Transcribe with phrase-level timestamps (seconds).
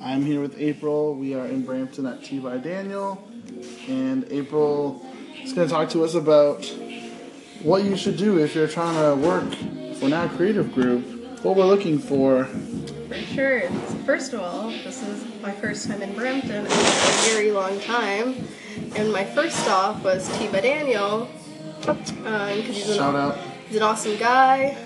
[0.00, 1.14] I'm here with April.
[1.14, 3.26] We are in Brampton at T by Daniel,
[3.88, 5.04] and April
[5.42, 6.64] is going to talk to us about
[7.62, 9.52] what you should do if you're trying to work
[9.98, 11.42] for Now Creative Group.
[11.42, 12.44] What we're looking for.
[13.08, 13.68] For sure.
[14.04, 18.34] First of all, this is my first time in Brampton in a very long time,
[18.96, 21.28] and my first stop was T by Daniel.
[21.86, 23.38] Um, Shout out.
[23.68, 24.76] he's an awesome guy,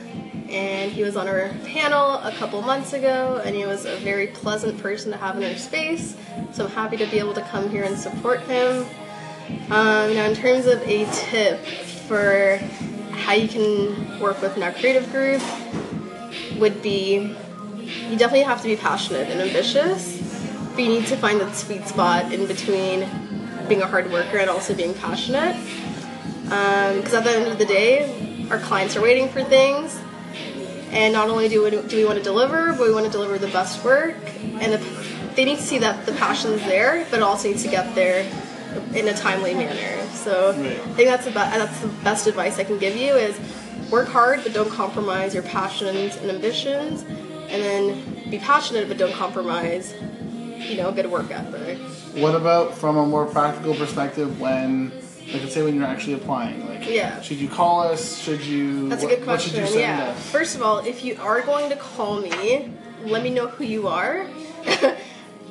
[0.50, 4.26] and he was on our panel a couple months ago, and he was a very
[4.28, 6.16] pleasant person to have in our space.
[6.52, 8.84] So I'm happy to be able to come here and support him.
[9.70, 11.60] Um, now, in terms of a tip
[12.06, 12.58] for
[13.12, 15.42] how you can work with Now Creative Group,
[16.58, 17.34] would be
[18.08, 20.18] you definitely have to be passionate and ambitious,
[20.74, 23.08] but you need to find that sweet spot in between
[23.68, 25.56] being a hard worker and also being passionate.
[26.44, 29.99] Because at the end of the day, our clients are waiting for things,
[30.90, 33.38] and not only do we, do we want to deliver, but we want to deliver
[33.38, 34.16] the best work,
[34.60, 34.78] and the,
[35.36, 38.26] they need to see that the passion's there, but also needs to get there
[38.94, 40.06] in a timely manner.
[40.12, 40.66] So Right.
[40.72, 43.38] I think that's the, that's the best advice I can give you is
[43.90, 49.14] work hard, but don't compromise your passions and ambitions, and then be passionate, but don't
[49.14, 49.94] compromise,
[50.58, 51.78] you know, good work ethic.
[52.22, 54.92] What about from a more practical perspective when,
[55.32, 56.66] like, let's say when you're actually applying?
[56.68, 57.20] Like, Yeah.
[57.20, 58.18] should you call us?
[58.18, 58.88] Should you?
[58.88, 59.80] That's a good What should question.
[59.80, 60.14] Yeah.
[60.16, 60.30] us?
[60.30, 62.70] First of all, if you are going to call me,
[63.04, 64.26] let me know who you are.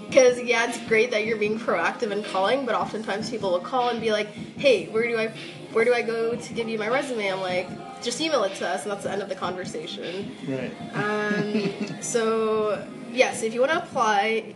[0.08, 3.90] Because yeah, it's great that you're being proactive in calling, but oftentimes people will call
[3.90, 4.26] and be like,
[4.58, 5.28] "Hey, where do I,
[5.72, 7.70] where do I go to give you my resume?" I'm like,
[8.02, 10.36] "Just email it to us," and that's the end of the conversation.
[10.48, 10.72] Right.
[10.96, 14.56] Um, so yes, if you want to apply,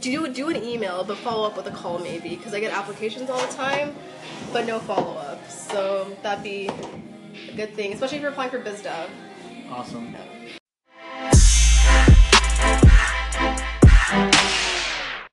[0.00, 3.28] do do an email, but follow up with a call maybe, because I get applications
[3.30, 3.96] all the time,
[4.54, 5.50] but no follow up.
[5.50, 9.08] So that'd be a good thing, especially if you're applying for BizDev.
[9.68, 10.14] Awesome.